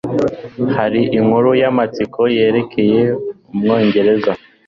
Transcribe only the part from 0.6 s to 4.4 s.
Hariho inkuru yamatsiko yerekeye Umwongereza.